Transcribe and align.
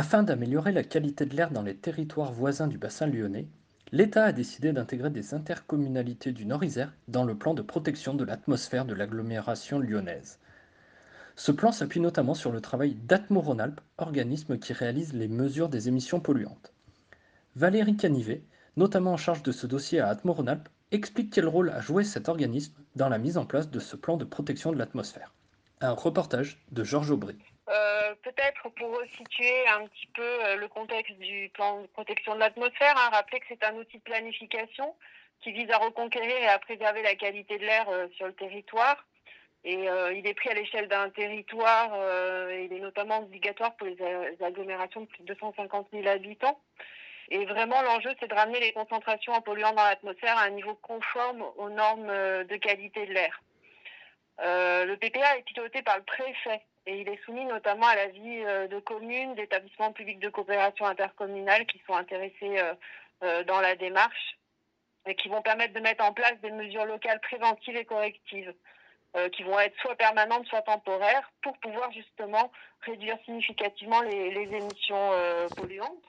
Afin 0.00 0.22
d'améliorer 0.22 0.72
la 0.72 0.82
qualité 0.82 1.26
de 1.26 1.36
l'air 1.36 1.50
dans 1.50 1.60
les 1.60 1.76
territoires 1.76 2.32
voisins 2.32 2.68
du 2.68 2.78
bassin 2.78 3.06
lyonnais, 3.06 3.48
l'État 3.92 4.24
a 4.24 4.32
décidé 4.32 4.72
d'intégrer 4.72 5.10
des 5.10 5.34
intercommunalités 5.34 6.32
du 6.32 6.46
Nord-Isère 6.46 6.94
dans 7.08 7.22
le 7.22 7.36
plan 7.36 7.52
de 7.52 7.60
protection 7.60 8.14
de 8.14 8.24
l'atmosphère 8.24 8.86
de 8.86 8.94
l'agglomération 8.94 9.78
lyonnaise. 9.78 10.38
Ce 11.36 11.52
plan 11.52 11.70
s'appuie 11.70 12.00
notamment 12.00 12.32
sur 12.32 12.50
le 12.50 12.62
travail 12.62 12.94
d'Atmo 12.94 13.42
Rhône-Alpes, 13.42 13.82
organisme 13.98 14.56
qui 14.56 14.72
réalise 14.72 15.12
les 15.12 15.28
mesures 15.28 15.68
des 15.68 15.88
émissions 15.88 16.18
polluantes. 16.18 16.72
Valérie 17.54 17.98
Canivet, 17.98 18.42
notamment 18.78 19.12
en 19.12 19.18
charge 19.18 19.42
de 19.42 19.52
ce 19.52 19.66
dossier 19.66 20.00
à 20.00 20.08
Atmo 20.08 20.32
Rhône-Alpes, 20.32 20.70
explique 20.92 21.30
quel 21.30 21.46
rôle 21.46 21.68
a 21.68 21.82
joué 21.82 22.04
cet 22.04 22.30
organisme 22.30 22.72
dans 22.96 23.10
la 23.10 23.18
mise 23.18 23.36
en 23.36 23.44
place 23.44 23.70
de 23.70 23.80
ce 23.80 23.96
plan 23.96 24.16
de 24.16 24.24
protection 24.24 24.72
de 24.72 24.78
l'atmosphère. 24.78 25.34
Un 25.82 25.92
reportage 25.92 26.64
de 26.72 26.84
Georges 26.84 27.10
Aubry. 27.10 27.36
Euh, 27.70 28.14
peut-être 28.24 28.68
pour 28.70 29.00
situer 29.16 29.68
un 29.68 29.86
petit 29.86 30.06
peu 30.08 30.22
euh, 30.22 30.56
le 30.56 30.66
contexte 30.66 31.16
du 31.18 31.50
plan 31.50 31.82
de 31.82 31.86
protection 31.86 32.34
de 32.34 32.40
l'atmosphère, 32.40 32.96
hein, 32.96 33.10
rappeler 33.12 33.38
que 33.38 33.46
c'est 33.48 33.62
un 33.62 33.76
outil 33.76 33.98
de 33.98 34.02
planification 34.02 34.96
qui 35.40 35.52
vise 35.52 35.70
à 35.70 35.78
reconquérir 35.78 36.36
et 36.36 36.48
à 36.48 36.58
préserver 36.58 37.02
la 37.02 37.14
qualité 37.14 37.58
de 37.58 37.64
l'air 37.64 37.88
euh, 37.88 38.08
sur 38.16 38.26
le 38.26 38.32
territoire. 38.32 39.06
Et 39.62 39.74
il 40.14 40.26
est 40.26 40.32
pris 40.32 40.48
à 40.48 40.54
l'échelle 40.54 40.88
d'un 40.88 41.10
territoire, 41.10 41.94
et 42.50 42.64
il 42.64 42.72
est 42.72 42.80
notamment 42.80 43.18
obligatoire 43.18 43.76
pour 43.76 43.88
les, 43.88 44.42
agglomérations 44.42 45.02
de 45.02 45.06
plus 45.06 45.22
de 45.22 45.34
250 45.34 45.88
000 45.92 46.08
habitants. 46.08 46.58
Et 47.28 47.44
vraiment, 47.44 47.82
l'enjeu, 47.82 48.08
c'est 48.18 48.28
de 48.28 48.34
ramener 48.34 48.58
les 48.58 48.72
concentrations 48.72 49.34
en 49.34 49.42
polluants 49.42 49.74
dans 49.74 49.84
l'atmosphère 49.84 50.38
à 50.38 50.44
un 50.44 50.50
niveau 50.50 50.76
conforme 50.76 51.44
aux 51.58 51.68
normes 51.68 52.06
de 52.06 52.56
qualité 52.56 53.04
de 53.04 53.12
l'air. 53.12 53.42
le 54.38 54.94
PPA 54.94 55.36
est 55.36 55.42
piloté 55.42 55.82
par 55.82 55.98
le 55.98 56.04
préfet 56.04 56.62
et 56.86 57.00
il 57.00 57.08
est 57.08 57.22
soumis 57.24 57.44
notamment 57.44 57.86
à 57.86 57.94
l'avis 57.94 58.44
euh, 58.44 58.66
de 58.68 58.78
communes, 58.80 59.34
d'établissements 59.34 59.92
publics 59.92 60.18
de 60.18 60.28
coopération 60.28 60.86
intercommunale 60.86 61.66
qui 61.66 61.80
sont 61.86 61.94
intéressés 61.94 62.58
euh, 62.58 62.74
euh, 63.22 63.44
dans 63.44 63.60
la 63.60 63.76
démarche 63.76 64.38
et 65.06 65.14
qui 65.14 65.28
vont 65.28 65.42
permettre 65.42 65.74
de 65.74 65.80
mettre 65.80 66.04
en 66.04 66.12
place 66.12 66.38
des 66.42 66.50
mesures 66.50 66.84
locales 66.84 67.20
préventives 67.20 67.76
et 67.76 67.84
correctives 67.84 68.52
qui 69.32 69.42
vont 69.42 69.58
être 69.58 69.76
soit 69.80 69.96
permanentes, 69.96 70.46
soit 70.46 70.62
temporaires 70.62 71.28
pour 71.42 71.58
pouvoir 71.58 71.90
justement 71.90 72.52
réduire 72.82 73.18
significativement 73.24 74.02
les, 74.02 74.30
les 74.30 74.56
émissions 74.56 75.10
polluantes 75.56 76.04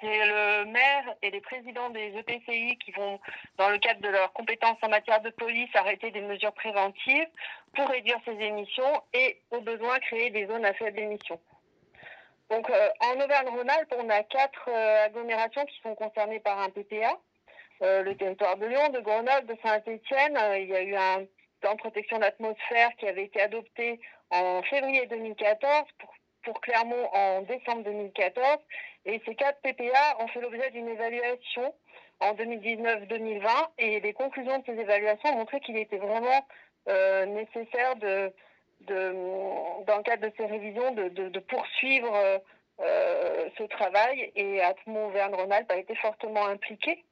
c'est 0.00 0.26
le 0.26 0.64
maire 0.66 1.14
et 1.22 1.30
les 1.30 1.40
présidents 1.40 1.90
des 1.90 2.14
EPCI 2.16 2.76
qui 2.78 2.92
vont, 2.92 3.18
dans 3.56 3.70
le 3.70 3.78
cadre 3.78 4.00
de 4.00 4.08
leurs 4.08 4.32
compétences 4.32 4.78
en 4.82 4.88
matière 4.88 5.20
de 5.20 5.30
police, 5.30 5.68
arrêter 5.74 6.10
des 6.10 6.20
mesures 6.20 6.52
préventives 6.52 7.28
pour 7.74 7.88
réduire 7.88 8.18
ces 8.24 8.32
émissions 8.32 9.02
et, 9.12 9.40
au 9.50 9.60
besoin, 9.60 9.98
créer 9.98 10.30
des 10.30 10.46
zones 10.46 10.64
à 10.64 10.72
faible 10.74 11.00
émission. 11.00 11.40
Donc, 12.50 12.70
euh, 12.70 12.88
en 13.00 13.20
Auvergne-Rhône-Alpes, 13.20 13.94
on 13.98 14.08
a 14.08 14.22
quatre 14.22 14.68
euh, 14.68 15.06
agglomérations 15.06 15.64
qui 15.66 15.78
sont 15.82 15.94
concernées 15.94 16.40
par 16.40 16.58
un 16.58 16.70
PPA. 16.70 17.18
Euh, 17.82 18.02
le 18.02 18.16
territoire 18.16 18.56
de 18.56 18.66
Lyon, 18.66 18.88
de 18.88 19.00
Grenoble, 19.00 19.46
de 19.46 19.56
Saint-Étienne. 19.62 20.38
il 20.56 20.68
y 20.68 20.74
a 20.74 20.82
eu 20.82 20.96
un 20.96 21.24
plan 21.60 21.74
de 21.74 21.78
protection 21.78 22.16
de 22.16 22.22
l'atmosphère 22.22 22.90
qui 22.98 23.06
avait 23.06 23.24
été 23.24 23.40
adopté 23.40 24.00
en 24.30 24.62
février 24.62 25.06
2014 25.06 25.84
pour 25.98 26.12
pour 26.48 26.62
Clermont 26.62 27.08
en 27.12 27.42
décembre 27.42 27.82
2014. 27.84 28.58
Et 29.04 29.20
ces 29.26 29.34
quatre 29.34 29.60
PPA 29.60 30.16
ont 30.20 30.28
fait 30.28 30.40
l'objet 30.40 30.70
d'une 30.70 30.88
évaluation 30.88 31.74
en 32.20 32.32
2019-2020. 32.32 33.42
Et 33.78 34.00
les 34.00 34.12
conclusions 34.14 34.58
de 34.58 34.64
ces 34.64 34.80
évaluations 34.80 35.30
ont 35.30 35.38
montré 35.38 35.60
qu'il 35.60 35.76
était 35.76 35.98
vraiment 35.98 36.46
euh, 36.88 37.26
nécessaire 37.26 37.96
de, 37.96 38.32
dans 38.88 39.96
le 39.98 40.02
cadre 40.02 40.26
de 40.26 40.32
ces 40.38 40.46
révisions, 40.46 40.92
de, 40.92 41.38
poursuivre 41.40 42.16
euh, 42.80 43.48
ce 43.58 43.64
travail. 43.64 44.32
Et 44.34 44.62
Atmo 44.62 45.08
Auvergne-Rhône-Alpes 45.08 45.70
a 45.70 45.76
été 45.76 45.94
fortement 45.96 46.46
impliqué. 46.46 47.04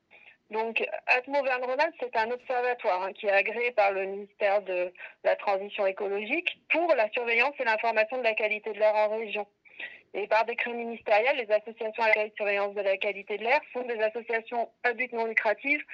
Donc, 0.50 0.86
Atmo 1.06 1.42
Verne-Ronald, 1.42 1.92
c'est 1.98 2.14
un 2.16 2.30
observatoire 2.30 3.02
hein, 3.02 3.12
qui 3.12 3.26
est 3.26 3.32
agréé 3.32 3.72
par 3.72 3.90
le 3.90 4.04
ministère 4.04 4.62
de 4.62 4.92
la 5.24 5.34
Transition 5.34 5.86
écologique 5.86 6.60
pour 6.70 6.94
la 6.94 7.10
surveillance 7.10 7.54
et 7.58 7.64
l'information 7.64 8.18
de 8.18 8.22
la 8.22 8.34
qualité 8.34 8.72
de 8.72 8.78
l'air 8.78 8.94
en 8.94 9.08
région. 9.08 9.46
Et 10.14 10.28
par 10.28 10.44
décret 10.44 10.72
ministériel, 10.72 11.36
les 11.36 11.52
associations 11.52 12.02
à 12.02 12.14
la 12.14 12.30
surveillance 12.36 12.74
de 12.74 12.80
la 12.80 12.96
qualité 12.96 13.38
de 13.38 13.42
l'air 13.42 13.60
sont 13.72 13.82
des 13.82 14.00
associations 14.00 14.70
à 14.84 14.92
but 14.92 15.12
non 15.12 15.26
lucratif 15.26 15.84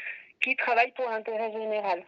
qui 0.43 0.55
travaillent 0.55 0.93
pour 0.93 1.09
l'intérêt 1.09 1.51
général. 1.51 2.05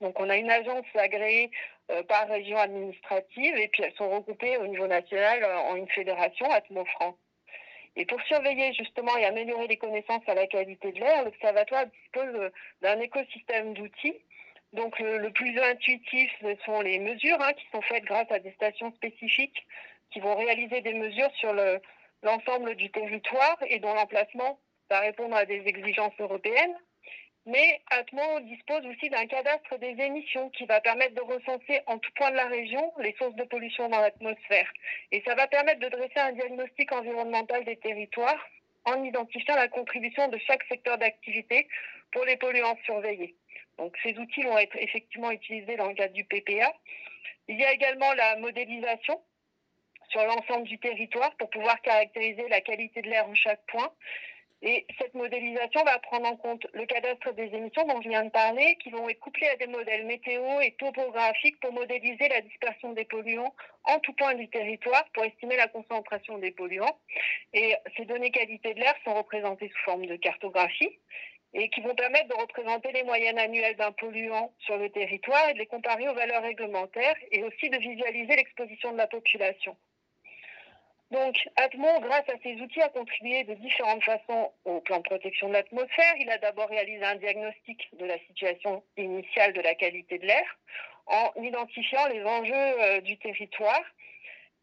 Donc, 0.00 0.18
on 0.18 0.28
a 0.30 0.36
une 0.36 0.50
agence 0.50 0.86
agréée 0.94 1.50
euh, 1.90 2.02
par 2.02 2.26
région 2.28 2.58
administrative 2.58 3.56
et 3.56 3.68
puis 3.68 3.84
elles 3.84 3.94
sont 3.94 4.10
regroupées 4.10 4.56
au 4.56 4.66
niveau 4.66 4.88
national 4.88 5.44
euh, 5.44 5.58
en 5.58 5.76
une 5.76 5.88
fédération, 5.88 6.50
Atmo 6.50 6.84
France. 6.86 7.16
Et 7.96 8.06
pour 8.06 8.20
surveiller 8.22 8.72
justement 8.74 9.16
et 9.16 9.24
améliorer 9.24 9.66
les 9.66 9.76
connaissances 9.76 10.26
à 10.28 10.34
la 10.34 10.46
qualité 10.46 10.92
de 10.92 11.00
l'air, 11.00 11.24
l'Observatoire 11.24 11.86
dispose 11.86 12.50
d'un 12.82 13.00
écosystème 13.00 13.74
d'outils. 13.74 14.16
Donc 14.72 14.98
le, 15.00 15.30
plus 15.30 15.58
intuitif, 15.58 16.30
ce 16.40 16.54
sont 16.64 16.80
les 16.80 17.00
mesures 17.00 17.40
hein, 17.40 17.52
qui 17.54 17.66
sont 17.72 17.82
faites 17.82 18.04
grâce 18.04 18.30
à 18.30 18.38
des 18.38 18.52
stations 18.52 18.92
spécifiques 18.94 19.66
qui 20.12 20.20
vont 20.20 20.36
réaliser 20.36 20.80
des 20.80 20.94
mesures 20.94 21.30
sur 21.34 21.52
l'ensemble 22.22 22.76
du 22.76 22.90
territoire 22.90 23.56
et 23.66 23.80
dont 23.80 23.94
l'emplacement 23.94 24.60
va 24.88 25.00
répondre 25.00 25.34
à 25.34 25.44
des 25.44 25.62
exigences 25.66 26.18
européennes. 26.20 26.76
Mais 27.50 27.80
Atmo 27.90 28.38
dispose 28.42 28.86
aussi 28.86 29.10
d'un 29.10 29.26
cadastre 29.26 29.76
des 29.78 30.00
émissions 30.00 30.50
qui 30.50 30.66
va 30.66 30.80
permettre 30.80 31.16
de 31.16 31.20
recenser 31.20 31.80
en 31.86 31.98
tout 31.98 32.12
point 32.14 32.30
de 32.30 32.36
la 32.36 32.46
région 32.46 32.92
les 33.00 33.12
sources 33.14 33.34
de 33.34 33.42
pollution 33.42 33.88
dans 33.88 33.98
l'atmosphère. 33.98 34.72
Et 35.10 35.20
ça 35.26 35.34
va 35.34 35.48
permettre 35.48 35.80
de 35.80 35.88
dresser 35.88 36.20
un 36.20 36.30
diagnostic 36.30 36.92
environnemental 36.92 37.64
des 37.64 37.74
territoires 37.74 38.46
en 38.84 39.02
identifiant 39.02 39.56
la 39.56 39.66
contribution 39.66 40.28
de 40.28 40.38
chaque 40.46 40.62
secteur 40.68 40.96
d'activité 40.98 41.66
pour 42.12 42.24
les 42.24 42.36
polluants 42.36 42.78
surveillés. 42.84 43.34
Donc 43.78 43.96
ces 44.04 44.16
outils 44.16 44.42
vont 44.42 44.58
être 44.58 44.76
effectivement 44.76 45.32
utilisés 45.32 45.76
dans 45.76 45.88
le 45.88 45.94
cadre 45.94 46.14
du 46.14 46.22
PPA. 46.22 46.72
Il 47.48 47.58
y 47.58 47.64
a 47.64 47.72
également 47.72 48.12
la 48.12 48.36
modélisation 48.36 49.20
sur 50.10 50.22
l'ensemble 50.22 50.68
du 50.68 50.78
territoire 50.78 51.34
pour 51.36 51.50
pouvoir 51.50 51.82
caractériser 51.82 52.48
la 52.48 52.60
qualité 52.60 53.02
de 53.02 53.08
l'air 53.08 53.28
en 53.28 53.34
chaque 53.34 53.66
point 53.66 53.90
et 54.62 54.86
cette 54.98 55.14
modélisation 55.14 55.82
va 55.84 55.98
prendre 56.00 56.26
en 56.26 56.36
compte 56.36 56.66
le 56.74 56.84
cadastre 56.84 57.32
des 57.32 57.54
émissions 57.54 57.86
dont 57.86 58.02
je 58.02 58.10
viens 58.10 58.24
de 58.24 58.30
parler, 58.30 58.76
qui 58.82 58.90
vont 58.90 59.08
être 59.08 59.18
couplés 59.18 59.48
à 59.48 59.56
des 59.56 59.66
modèles 59.66 60.04
météo 60.04 60.60
et 60.60 60.72
topographiques 60.72 61.58
pour 61.60 61.72
modéliser 61.72 62.28
la 62.28 62.42
dispersion 62.42 62.92
des 62.92 63.06
polluants 63.06 63.54
en 63.84 63.98
tout 64.00 64.12
point 64.12 64.34
du 64.34 64.48
territoire 64.48 65.04
pour 65.14 65.24
estimer 65.24 65.56
la 65.56 65.68
concentration 65.68 66.36
des 66.38 66.50
polluants. 66.50 66.98
Et 67.54 67.74
ces 67.96 68.04
données 68.04 68.30
qualité 68.30 68.74
de 68.74 68.80
l'air 68.80 68.94
sont 69.04 69.14
représentées 69.14 69.70
sous 69.70 69.84
forme 69.84 70.04
de 70.04 70.16
cartographie 70.16 70.98
et 71.54 71.68
qui 71.70 71.80
vont 71.80 71.94
permettre 71.94 72.28
de 72.28 72.40
représenter 72.40 72.92
les 72.92 73.02
moyennes 73.02 73.38
annuelles 73.38 73.76
d'un 73.76 73.92
polluant 73.92 74.52
sur 74.58 74.76
le 74.76 74.90
territoire 74.90 75.48
et 75.48 75.54
de 75.54 75.58
les 75.58 75.66
comparer 75.66 76.08
aux 76.08 76.14
valeurs 76.14 76.42
réglementaires 76.42 77.16
et 77.32 77.42
aussi 77.42 77.70
de 77.70 77.78
visualiser 77.78 78.36
l'exposition 78.36 78.92
de 78.92 78.98
la 78.98 79.06
population. 79.06 79.76
Donc, 81.10 81.36
Atmo, 81.56 81.88
grâce 82.00 82.28
à 82.28 82.38
ses 82.42 82.54
outils, 82.60 82.80
a 82.80 82.88
contribué 82.88 83.42
de 83.42 83.54
différentes 83.54 84.04
façons 84.04 84.52
au 84.64 84.80
plan 84.80 84.98
de 84.98 85.02
protection 85.02 85.48
de 85.48 85.54
l'atmosphère. 85.54 86.14
Il 86.20 86.30
a 86.30 86.38
d'abord 86.38 86.68
réalisé 86.68 87.04
un 87.04 87.16
diagnostic 87.16 87.88
de 87.98 88.04
la 88.04 88.16
situation 88.20 88.84
initiale 88.96 89.52
de 89.52 89.60
la 89.60 89.74
qualité 89.74 90.18
de 90.18 90.26
l'air 90.26 90.58
en 91.06 91.32
identifiant 91.42 92.06
les 92.08 92.22
enjeux 92.24 92.54
euh, 92.54 93.00
du 93.00 93.18
territoire. 93.18 93.82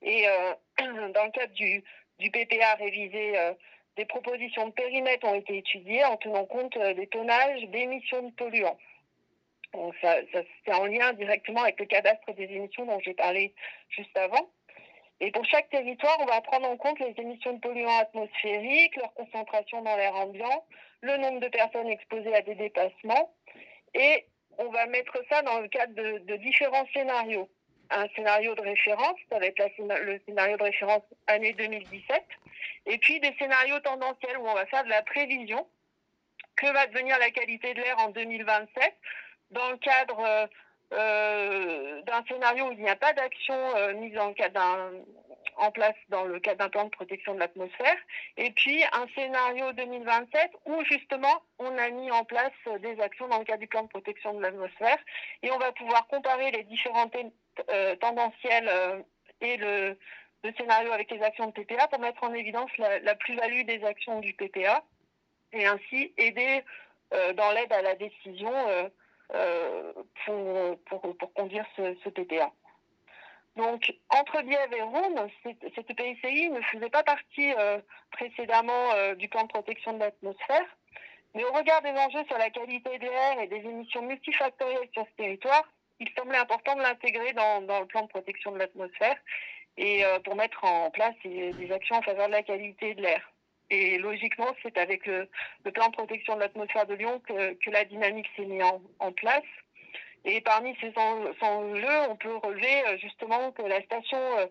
Et 0.01 0.25
euh, 0.27 0.53
dans 1.13 1.25
le 1.25 1.31
cadre 1.31 1.53
du, 1.53 1.83
PPA 2.31 2.75
révisé, 2.75 3.37
euh, 3.37 3.53
des 3.97 4.05
propositions 4.05 4.67
de 4.67 4.73
périmètre 4.73 5.27
ont 5.27 5.35
été 5.35 5.57
étudiées 5.57 6.05
en 6.05 6.15
tenant 6.15 6.45
compte 6.45 6.77
des 6.77 7.07
tonnages 7.07 7.63
d'émissions 7.63 8.21
de 8.21 8.33
polluants. 8.35 8.77
Donc, 9.73 9.93
ça 10.01 10.15
c'est 10.65 10.73
en 10.73 10.85
lien 10.85 11.11
directement 11.13 11.63
avec 11.63 11.79
le 11.79 11.87
cadastre 11.87 12.33
des 12.35 12.45
émissions 12.45 12.85
dont 12.85 12.99
j'ai 13.01 13.13
parlé 13.13 13.53
juste 13.89 14.15
avant. 14.15 14.49
Et 15.19 15.31
pour 15.31 15.45
chaque 15.45 15.69
territoire, 15.69 16.17
on 16.19 16.25
va 16.25 16.41
prendre 16.41 16.69
en 16.69 16.77
compte 16.77 16.99
les 16.99 17.13
émissions 17.17 17.53
de 17.53 17.59
polluants 17.59 17.97
atmosphériques, 17.97 18.95
leur 18.97 19.13
concentration 19.15 19.81
dans 19.81 19.95
l'air 19.95 20.15
ambiant, 20.15 20.63
le 21.01 21.17
nombre 21.17 21.39
de 21.39 21.47
personnes 21.47 21.87
exposées 21.87 22.35
à 22.35 22.41
des 22.41 22.55
dépassements 22.55 23.33
et 23.93 24.25
on 24.57 24.69
va 24.69 24.85
mettre 24.87 25.17
ça 25.29 25.41
dans 25.41 25.59
le 25.59 25.67
cadre 25.67 25.93
de, 25.93 26.35
différents 26.37 26.85
scénarios. 26.93 27.49
Un 27.89 28.07
scénario 28.15 28.53
de 28.55 28.61
référence, 28.61 29.17
ça 29.31 29.39
va 29.39 29.45
être 29.45 29.61
le 30.03 30.19
scénario 30.25 30.57
de 30.57 30.63
référence 30.63 31.03
année 31.27 31.53
2017, 31.53 32.23
et 32.87 32.97
puis 32.97 33.19
des 33.19 33.33
scénarios 33.39 33.79
tendanciels 33.79 34.37
où 34.37 34.47
on 34.47 34.53
va 34.53 34.65
faire 34.65 34.83
de 34.83 34.89
la 34.89 35.03
prévision. 35.03 35.67
Que 36.55 36.73
va 36.73 36.87
devenir 36.87 37.19
la 37.19 37.29
qualité 37.29 37.75
de 37.75 37.81
l'air 37.81 37.99
en 37.99 38.09
2027 38.09 38.95
dans 39.51 39.69
le 39.69 39.77
cadre 39.77 40.19
euh, 40.19 40.47
d'un 40.91 42.23
scénario 42.27 42.67
où 42.67 42.71
il 42.71 42.79
n'y 42.79 42.89
a 42.89 42.95
pas 42.95 43.13
d'action 43.13 43.55
euh, 43.75 43.93
mise 43.93 44.17
en, 44.17 44.33
place 45.71 45.95
dans 46.09 46.23
le 46.23 46.39
cadre 46.39 46.59
d'un 46.59 46.69
plan 46.69 46.85
de 46.85 46.89
protection 46.89 47.33
de 47.33 47.39
l'atmosphère, 47.39 47.97
et 48.37 48.51
puis 48.51 48.83
un 48.93 49.07
scénario 49.15 49.73
2027 49.73 50.51
où 50.65 50.83
justement 50.85 51.41
on 51.59 51.77
a 51.77 51.89
mis 51.89 52.09
en 52.11 52.23
place 52.23 52.53
des 52.81 52.99
actions 53.01 53.27
dans 53.27 53.39
le 53.39 53.43
cadre 53.43 53.59
du 53.59 53.67
plan 53.67 53.83
de 53.83 53.89
protection 53.89 54.33
de 54.35 54.41
l'atmosphère, 54.41 54.97
et 55.43 55.51
on 55.51 55.57
va 55.57 55.71
pouvoir 55.73 56.07
comparer 56.07 56.51
les 56.51 56.63
différentes 56.63 57.15
euh, 57.69 57.95
tendancielles 57.97 59.03
et 59.41 59.57
le, 59.57 59.97
scénario 60.57 60.91
avec 60.93 61.11
les 61.11 61.21
actions 61.21 61.47
de 61.47 61.51
PPA 61.51 61.87
pour 61.89 61.99
mettre 61.99 62.23
en 62.23 62.33
évidence 62.33 62.71
la, 62.77 63.15
plus-value 63.15 63.65
des 63.65 63.83
actions 63.83 64.21
du 64.21 64.33
PPA, 64.33 64.83
et 65.51 65.65
ainsi 65.65 66.13
aider 66.17 66.63
dans 67.35 67.51
l'aide 67.51 67.73
à 67.73 67.81
la 67.81 67.95
décision 67.95 68.51
euh, 68.69 68.89
pour, 70.85 71.15
pour, 71.17 71.33
conduire 71.33 71.65
ce, 71.75 72.09
PPA. 72.09 72.51
Donc, 73.55 73.93
entre 74.09 74.41
Bièvre 74.43 74.73
et 74.73 74.81
Rhône, 74.81 75.29
cette, 75.43 75.95
PICI 75.95 76.49
ne 76.49 76.61
faisait 76.61 76.89
pas 76.89 77.03
partie 77.03 77.53
euh, 77.57 77.79
précédemment 78.11 78.93
euh, 78.93 79.15
du 79.15 79.27
plan 79.27 79.43
de 79.43 79.47
protection 79.47 79.93
de 79.93 79.99
l'atmosphère, 79.99 80.65
mais 81.33 81.43
au 81.43 81.51
regard 81.51 81.81
des 81.81 81.89
enjeux 81.89 82.23
sur 82.25 82.37
la 82.37 82.49
qualité 82.51 82.97
de 82.99 83.05
l'air 83.05 83.39
et 83.41 83.47
des 83.47 83.57
émissions 83.57 84.03
multifactorielles 84.03 84.89
sur 84.93 85.05
ce 85.05 85.15
territoire, 85.23 85.67
il 85.99 86.07
semblait 86.15 86.37
important 86.37 86.75
de 86.75 86.81
l'intégrer 86.81 87.33
dans, 87.33 87.59
le 87.59 87.85
plan 87.87 88.03
de 88.03 88.07
protection 88.07 88.51
de 88.51 88.59
l'atmosphère 88.59 89.17
et 89.77 90.03
pour 90.23 90.35
mettre 90.35 90.63
en 90.63 90.89
place 90.91 91.15
des 91.23 91.71
actions 91.71 91.97
en 91.97 92.01
faveur 92.01 92.27
de 92.27 92.31
la 92.31 92.43
qualité 92.43 92.93
de 92.95 93.01
l'air. 93.01 93.31
Et 93.69 93.97
logiquement, 93.97 94.55
c'est 94.63 94.77
avec 94.77 95.05
le, 95.05 95.27
plan 95.73 95.87
de 95.87 95.93
protection 95.93 96.35
de 96.35 96.39
l'atmosphère 96.39 96.85
de 96.85 96.93
Lyon 96.93 97.21
que, 97.27 97.69
la 97.69 97.83
dynamique 97.83 98.27
s'est 98.35 98.45
mise 98.45 98.63
en, 98.99 99.11
place. 99.11 99.43
Et 100.23 100.41
parmi 100.41 100.75
ces 100.79 100.93
enjeux, 100.97 102.09
on 102.09 102.15
peut 102.15 102.35
relever 102.35 102.87
euh, 102.87 102.97
justement 102.97 103.51
que 103.51 103.61
la 103.61 103.81
station 103.83 104.17
euh, 104.37 104.47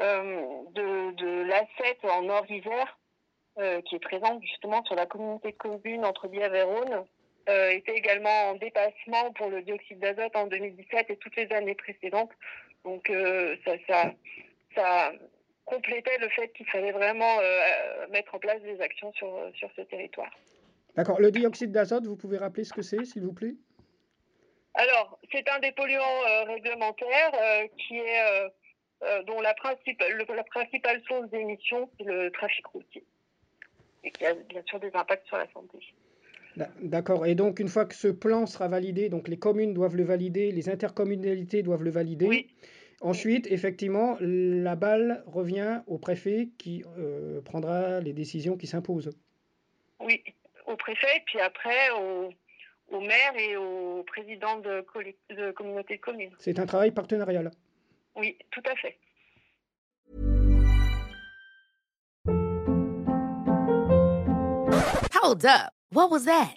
euh, 0.00 0.62
de, 0.72 1.12
de 1.12 1.42
l'A7 1.44 2.10
en 2.10 2.22
Nord-Isère, 2.22 2.98
qui 3.84 3.94
est 3.94 4.00
présente 4.00 4.42
justement 4.42 4.84
sur 4.84 4.96
la 4.96 5.06
communauté 5.06 5.52
de 5.52 5.56
communes 5.56 6.04
entre 6.04 6.26
Bièvre 6.26 6.56
et 6.56 6.62
Rhône, 6.62 7.04
était 7.46 7.94
également 7.94 8.50
en 8.50 8.54
dépassement 8.54 9.32
pour 9.36 9.48
le 9.48 9.62
dioxyde 9.62 10.00
d'azote 10.00 10.34
en 10.34 10.48
2017 10.48 11.10
et 11.10 11.16
toutes 11.18 11.36
les 11.36 11.52
années 11.52 11.76
précédentes. 11.76 12.32
Donc 12.84 13.12
ça, 13.64 13.72
ça, 13.86 14.12
ça, 14.74 15.12
complétait 15.64 16.18
le 16.18 16.28
fait 16.28 16.48
qu'il 16.52 16.66
fallait 16.66 16.92
vraiment 16.92 17.38
euh, 17.40 18.06
mettre 18.10 18.34
en 18.34 18.38
place 18.38 18.60
des 18.62 18.80
actions 18.80 19.12
sur, 19.12 19.50
sur 19.54 19.70
ce 19.76 19.82
territoire. 19.82 20.30
D'accord. 20.96 21.20
Le 21.20 21.30
dioxyde 21.30 21.72
d'azote, 21.72 22.06
vous 22.06 22.16
pouvez 22.16 22.38
rappeler 22.38 22.64
ce 22.64 22.72
que 22.72 22.82
c'est, 22.82 23.04
s'il 23.04 23.22
vous 23.22 23.32
plaît? 23.32 23.54
Alors, 24.74 25.18
c'est 25.32 25.48
un 25.48 25.60
des 25.60 25.72
polluants 25.72 26.02
euh, 26.28 26.44
réglementaires 26.44 27.32
euh, 27.34 27.66
qui 27.78 27.98
est, 27.98 29.24
dont 29.26 29.40
la, 29.40 29.54
la 30.34 30.44
principale 30.44 31.02
source 31.06 31.28
d'émission, 31.30 31.90
c'est 31.98 32.04
le 32.04 32.30
trafic 32.30 32.66
routier. 32.66 33.04
Et 34.02 34.10
qui 34.10 34.26
a 34.26 34.34
bien 34.34 34.62
sûr 34.66 34.80
des 34.80 34.90
impacts 34.94 35.26
sur 35.26 35.38
la 35.38 35.46
santé. 35.52 35.78
D'accord. 36.80 37.26
Et 37.26 37.34
donc, 37.34 37.58
une 37.58 37.68
fois 37.68 37.84
que 37.84 37.94
ce 37.94 38.08
plan 38.08 38.46
sera 38.46 38.68
validé, 38.68 39.08
donc 39.08 39.28
les 39.28 39.38
communes 39.38 39.74
doivent 39.74 39.96
le 39.96 40.04
valider, 40.04 40.52
les 40.52 40.68
intercommunalités 40.68 41.62
doivent 41.62 41.82
le 41.82 41.90
valider. 41.90 42.26
Oui. 42.26 42.50
Ensuite, 43.00 43.46
effectivement, 43.50 44.16
la 44.20 44.76
balle 44.76 45.22
revient 45.26 45.82
au 45.86 45.98
préfet 45.98 46.50
qui 46.58 46.84
euh, 46.98 47.40
prendra 47.42 48.00
les 48.00 48.12
décisions 48.12 48.56
qui 48.56 48.66
s'imposent. 48.66 49.10
Oui, 50.00 50.22
au 50.66 50.76
préfet, 50.76 51.22
puis 51.26 51.40
après 51.40 51.90
au, 51.90 53.00
maire 53.00 53.36
et 53.38 53.56
au 53.56 54.02
président 54.04 54.58
de, 54.60 54.84
de 55.34 55.50
communauté 55.52 55.96
de 55.96 56.00
communes. 56.00 56.32
C'est 56.38 56.58
un 56.58 56.66
travail 56.66 56.92
partenarial. 56.92 57.50
Oui, 58.16 58.38
tout 58.50 58.62
à 58.64 58.76
fait. 58.76 58.98
Hold 65.14 65.46
up. 65.46 65.72
What 65.90 66.10
was 66.10 66.24
that? 66.26 66.56